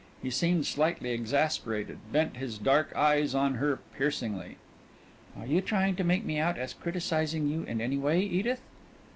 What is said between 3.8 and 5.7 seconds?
piercingly. "Are you